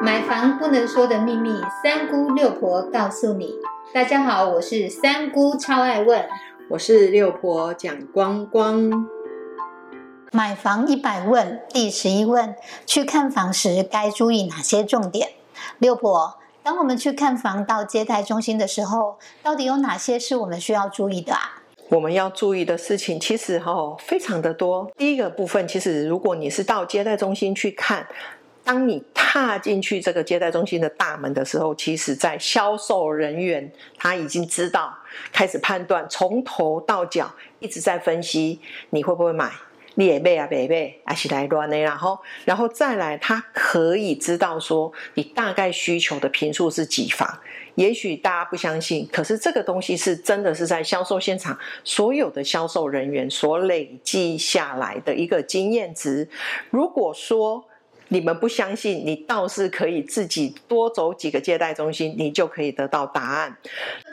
[0.00, 3.54] 买房不能说的秘密，三姑六婆告诉你。
[3.92, 6.24] 大家好，我是三姑，超爱问。
[6.70, 9.08] 我是六婆蒋光光。
[10.30, 12.54] 买房一百问，第十一问：
[12.86, 15.30] 去看房时该注意哪些重点？
[15.78, 21.62] 六婆，当我们去看房到接待中心的时候，到底有哪些是我们需要注意的啊？
[21.88, 24.92] 我们要注意的事情其实哈非常的多。
[24.96, 28.06] 第一个部分，其实如果你是到接待中心去看。
[28.68, 34.94] 当你踏进去这个接待中心的大门的时候，其实，在销售人员他已经知道，
[35.32, 39.50] 开始判断，从头到脚一直在分析你会不会买，
[39.94, 47.38] 你也背啊，背背啊，是来乱的，然后，然后再来，他可以知道说你大概需求的平数是几房。
[47.76, 56.28] 也许大家不相信，可是这个东西是真的是在销售现场所有的销售人员所累积下来的一个经验值。
[56.68, 57.64] 如果说，
[58.08, 63.56] 你们不相信，你倒是可以自己多走几个接待中心，你就可以得到答案。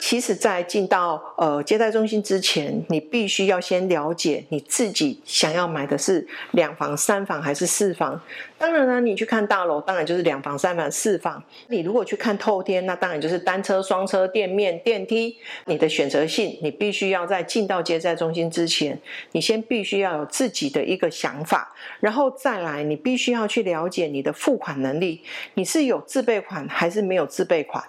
[0.00, 8.20] 其实，在进到呃接待中心之前，你必须要先了解你自己想要买的是两房、三房还是四房。
[8.58, 11.42] 当然呢，你去看大楼，当然就是两房、三房、四房。
[11.68, 15.36] 你如果去看透天，那当然就是单车、双车、店面、电梯。
[15.66, 18.98] 你的选择性，你必须要在进到接待中心之前，
[19.32, 23.85] 你先必须要有自己的一个想法，然后再来，你必须要去了。
[23.86, 25.22] 了解你的付款能力，
[25.54, 27.82] 你是有自备款还是没有自备款？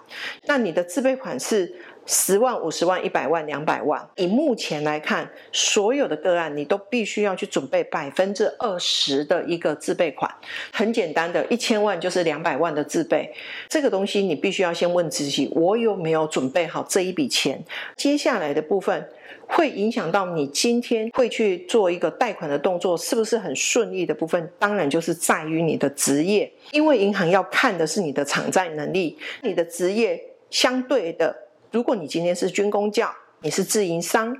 [0.46, 1.74] 那你的自备款是
[2.08, 4.04] 十万、五十万、一百万、两百万？
[4.16, 10.28] 以目前来看，所有的个案你都必须要去准备百分之二十的一个自备款。
[10.72, 13.30] 很简单的，一千万就是两百万的自备。
[13.68, 17.62] 这个东西你必须要先问自己：我有没有准备好这一笔钱？
[17.94, 19.06] 接下来的部分。
[19.50, 24.50] 会影响到你今天会去做一个贷款的动作，是不是很顺利的部分？
[24.58, 29.16] 当然就是在于你的职业，因为银行要看的是你的偿债能力。
[29.42, 31.34] 你的职业相对的，
[31.70, 34.36] 如果你今天是军工教，你是自营商，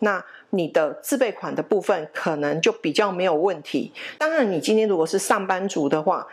[0.00, 3.92] 那你的自备款的部分可能就比较没有问题。
[4.18, 6.26] 当然，你今天如果是上班族的话。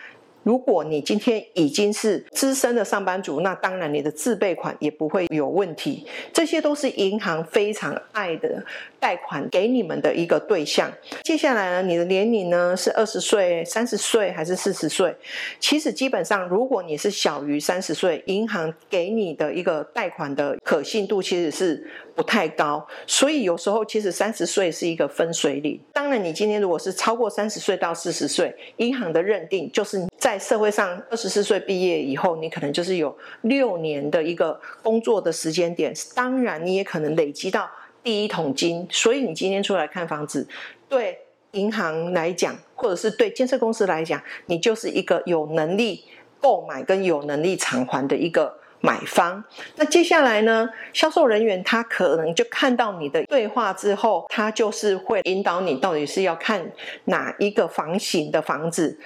[0.43, 6.05] 如果你今天已经是资深的上班族，那当然你的自备款也不会有问题。
[6.33, 8.63] 这些都是银行非常爱的
[8.99, 10.91] 贷款给你们的一个对象。
[11.23, 15.15] 接下来呢，你的年龄呢是二十岁、三十岁还是四十岁？
[15.59, 21.85] 其实基本上，如果你是小于三十岁，银行给你的一个贷款的可信度其实是
[22.15, 22.85] 不太高。
[23.05, 25.79] 所以有时候其实三十岁是一个分水岭。
[25.93, 30.39] 当然，你今天如果是超过三十岁到四十岁，银行的认定就是在。
[30.39, 35.93] 社会上，二十四岁毕业以后，你可能就是有六年的一个工作的时间点。
[36.15, 37.69] 当然，你也可能累积到
[38.01, 38.87] 第一桶金。
[38.89, 40.47] 所以，你今天出来看房子，
[40.87, 41.19] 对
[41.51, 46.05] 银行来讲，或者是对建设公司来讲，你就是一个有能力
[46.39, 49.43] 购买跟有能力偿还的一个买方。
[49.75, 56.71] 那接下来呢，销售人员他可能就看到你的对话之后，他就是会引导你到底是要看
[57.05, 58.97] 哪一个房型的房子。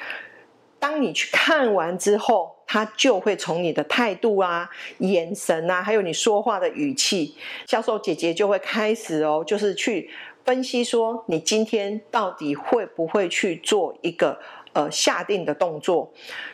[0.83, 10.09] 当你去看完之后，他就会从你的态度啊、眼神啊，还有你说话的语气，销售姐姐就会开始哦，就是去
[10.43, 14.37] 分析说，你今天到底会不会去做一个。
[14.73, 16.11] 呃，下定的动作。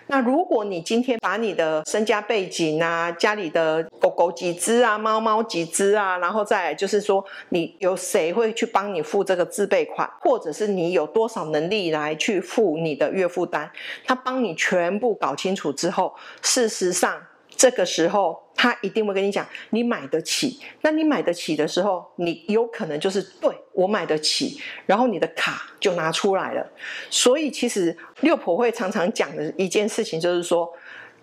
[0.08, 13.72] 那如果你今天把你的身家背景啊，家里的狗狗几只啊，猫猫几只啊，然后再就是说，你有谁会去帮你付这个自备款，或者是你有多少能力来去付你的月付单，
[14.06, 17.16] 他帮你全部搞清楚之后，事实上。
[17.58, 20.60] 这个时候，他一定会跟你讲，你买得起。
[20.82, 26.70] 那你买得起的时候，你有可能就是对我买得起，然后你的卡就拿出来了。
[27.10, 30.70] 所以，其实六婆会常常讲的一件事情，就是说，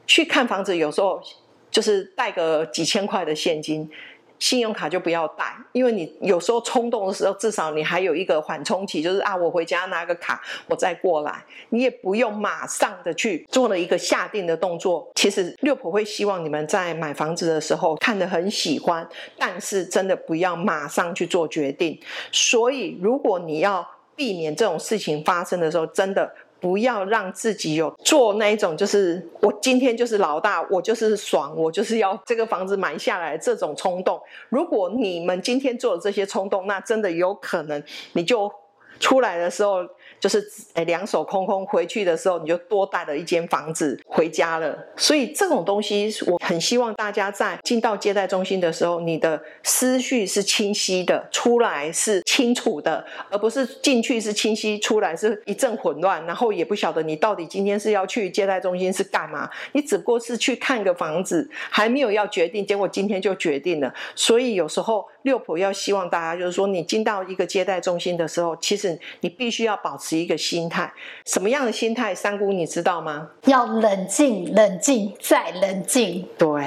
[0.07, 1.23] 去看房子，有时候
[1.71, 3.91] 就是带个几千块的现金。
[4.39, 15.11] 信用卡就不要带，因为你有时候冲动的时候，至少你还有一个缓冲期，就是啊，我回家拿个卡，我再过来，你也不用马上的去做了一个下定的动作。
[15.15, 19.09] 其实六婆会希望你们在买房子的时候看得很喜欢，
[19.39, 21.99] 但是真的不要马上去做决定。
[22.31, 26.31] 所以，如果你要避免这种事情发生的时候，真的。
[26.67, 34.21] 不要让自己有做那一种，就是我今天就是老大，我就是爽，我就是要这个房子买下来这种冲动。
[34.49, 37.81] 如果你们今天做了这些冲动，那真的有可能
[38.15, 38.53] 你就
[38.99, 39.87] 出来的时候
[40.19, 40.45] 就是
[40.75, 44.77] 诶两手空空回去的时候，你就多带了一间房子回家了。
[44.97, 59.49] 所以这种东西，我很希望大家在进到接待中心的时候，你的思绪是清晰的，出来是清楚的，而不是进去是清晰，出来是一阵混乱，然后也不晓得你到底今天是要去接待中心是干嘛。
[59.73, 63.93] 你只不过是去看个房子，还没有要决定，结果今天就决定了。
[64.15, 70.93] 所以有时候六婆要希望大家就是说，你进到一个接待中心的时候，其实你必须要保持一个心态，
[71.25, 72.15] 什么样的心态？
[72.15, 73.31] 三姑你知道吗？
[73.47, 76.27] 要冷静，冷静，再冷静。
[76.37, 76.65] 对。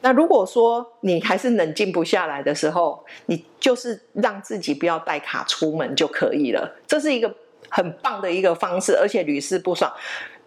[0.00, 6.76] 那如果说你还是冷静不下来的时候，你就是让自己不要带卡出门就可以了。
[6.86, 7.34] 这是一个
[7.68, 9.92] 很棒的一个方式，而且屡试不爽。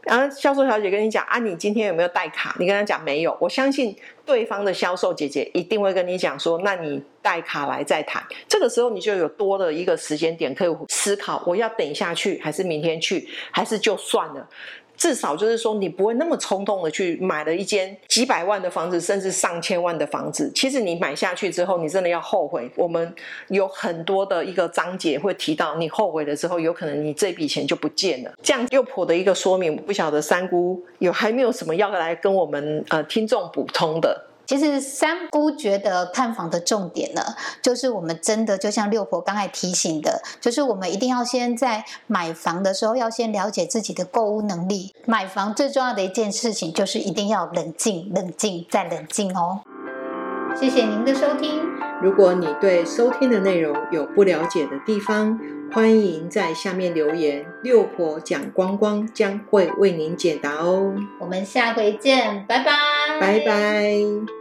[0.07, 2.55] 然后销售小姐跟你讲啊，你今天有没有带卡？
[2.59, 3.95] 你跟她讲没有，我相信
[4.25, 8.23] 对方的销售姐姐一定会跟你讲说，那你带卡来再谈。
[8.47, 14.47] 这个时候你就有多的一个时间点可以思考，我要等下去，还是明天去，还是就算了。
[14.97, 20.51] 至少就是说，你不会那么冲动的去买了一间几百万的房子，甚至上千万的房子。
[20.55, 22.69] 其实你买下去之后，你真的要后悔。
[22.75, 23.13] 我们
[23.49, 28.33] 有很多的一个章节会提到，你后悔了之后，有可能你这笔钱就不见了。
[28.41, 34.26] 这样又婆的一个说明，不晓得三姑有还没有什么要来跟我们呃听众补充的。
[34.47, 37.21] 其实三姑觉得看房的重点呢，
[37.61, 44.95] 就是我们真的就像六婆刚才提醒的，就是我们一定要先在买房的时候要先了解自己的购物能力。
[45.05, 49.61] 买房最重要的一件事情就是一定要冷静、冷静再冷静哦。
[50.59, 51.61] 谢谢您的收听。
[52.01, 55.39] 如果你对收听的内容有不了解的地方，
[55.73, 60.93] 欢迎在下面留言，六婆讲光光将会为您解答哦。
[61.19, 62.71] 我们下回见，拜拜，
[63.19, 64.36] 拜拜。